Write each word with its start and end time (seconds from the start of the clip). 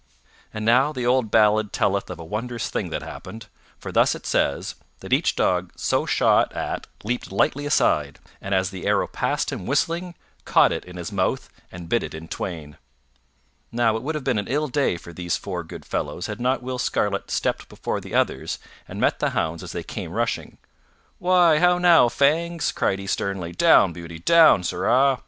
And 0.51 0.65
now 0.65 0.91
the 0.91 1.05
old 1.05 1.29
ballad 1.29 1.71
telleth 1.71 2.09
of 2.09 2.17
a 2.19 2.25
wondrous 2.25 2.71
thing 2.71 2.89
that 2.89 3.03
happened, 3.03 3.45
for 3.77 3.91
thus 3.91 4.15
it 4.15 4.25
says, 4.25 4.73
that 5.01 5.13
each 5.13 5.35
dog 5.35 5.71
so 5.75 6.07
shot 6.07 6.51
at 6.53 6.87
leaped 7.03 7.31
lightly 7.31 7.67
aside, 7.67 8.17
and 8.41 8.55
as 8.55 8.71
the 8.71 8.87
arrow 8.87 9.05
passed 9.05 9.51
him 9.51 9.67
whistling, 9.67 10.15
caught 10.43 10.71
it 10.71 10.85
in 10.85 10.97
his 10.97 11.11
mouth 11.11 11.49
and 11.71 11.87
bit 11.87 12.01
it 12.01 12.15
in 12.15 12.27
twain. 12.27 12.77
Now 13.71 13.95
it 13.95 14.01
would 14.01 14.15
have 14.15 14.23
been 14.23 14.39
an 14.39 14.47
ill 14.47 14.69
day 14.69 14.97
for 14.97 15.13
these 15.13 15.37
four 15.37 15.63
good 15.63 15.85
fellows 15.85 16.25
had 16.25 16.41
not 16.41 16.63
Will 16.63 16.79
Scarlet 16.79 17.29
stepped 17.29 17.69
before 17.69 18.01
the 18.01 18.15
others 18.15 18.57
and 18.87 18.99
met 18.99 19.19
the 19.19 19.29
hounds 19.37 19.61
as 19.61 19.71
they 19.71 19.83
came 19.83 20.11
rushing. 20.13 20.57
"Why, 21.19 21.59
how 21.59 21.77
now, 21.77 22.09
Fangs!" 22.09 22.71
cried 22.71 22.97
he 22.97 23.05
sternly. 23.05 23.51
"Down, 23.51 23.93
Beauty! 23.93 24.17
Down, 24.17 24.63
sirrah! 24.63 25.19